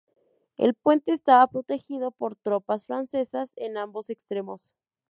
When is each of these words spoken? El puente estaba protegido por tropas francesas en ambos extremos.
El 0.57 0.73
puente 0.73 1.11
estaba 1.11 1.45
protegido 1.45 2.09
por 2.09 2.35
tropas 2.35 2.87
francesas 2.87 3.51
en 3.55 3.77
ambos 3.77 4.09
extremos. 4.09 4.73